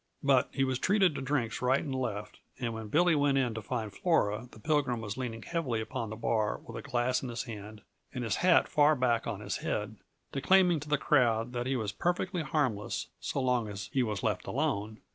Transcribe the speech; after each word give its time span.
But 0.23 0.49
he 0.51 0.63
was 0.63 0.79
treated 0.79 1.13
to 1.13 1.21
drinks 1.21 1.61
right 1.61 1.79
and 1.83 1.93
left, 1.93 2.39
and 2.59 2.73
when 2.73 2.87
Billy 2.87 3.13
went 3.13 3.37
to 3.53 3.61
find 3.61 3.93
Flora 3.93 4.47
the 4.51 4.57
Pilgrim 4.59 4.99
was 4.99 5.15
leaning 5.15 5.43
heavily 5.43 5.79
upon 5.79 6.09
the 6.09 6.15
bar 6.15 6.57
with 6.65 6.75
a 6.75 6.81
glass 6.81 7.21
in 7.21 7.29
his 7.29 7.43
hand 7.43 7.83
and 8.11 8.23
his 8.23 8.37
hat 8.37 8.67
far 8.67 8.95
back 8.95 9.27
on 9.27 9.41
his 9.41 9.57
head, 9.57 9.97
declaiming 10.31 10.79
to 10.79 10.89
the 10.89 10.97
crowd 10.97 11.53
that 11.53 11.67
he 11.67 11.75
was 11.75 11.91
perfectly 11.91 12.41
harmless 12.41 13.09
so 13.19 13.39
long 13.39 13.67
as 13.67 13.91
he 13.93 14.01
was 14.01 14.23
left 14.23 14.47
alone. 14.47 14.97